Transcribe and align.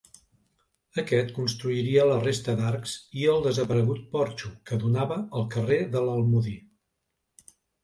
Aquest 1.01 1.27
construiria 1.35 2.05
la 2.11 2.15
resta 2.23 2.55
d'arcs 2.61 2.95
i 3.21 3.29
el 3.35 3.45
desaparegut 3.49 4.01
porxo 4.17 4.53
que 4.71 4.81
donava 4.87 5.21
al 5.21 5.47
carrer 5.59 5.81
de 5.95 6.05
l'Almodí. 6.09 6.59